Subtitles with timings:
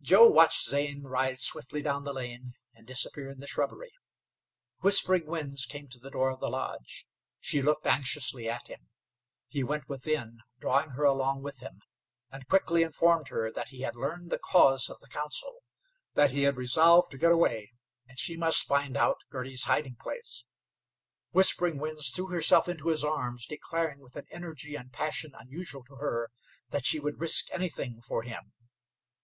[0.00, 3.90] Joe watched Zane ride swiftly down the land and disappear in the shrubbery.
[4.82, 7.08] Whispering Winds came to the door of the lodge.
[7.40, 8.90] She looked anxiously at him.
[9.48, 11.80] He went within, drawing her along with him,
[12.30, 15.58] and quickly informed her that he had learned the cause of the council,
[16.14, 17.72] that he had resolved to get away,
[18.06, 20.44] and she must find out Girty's hiding place.
[21.32, 25.96] Whispering Winds threw herself into his arms, declaring with an energy and passion unusual to
[25.96, 26.30] her,
[26.68, 28.52] that she would risk anything for him.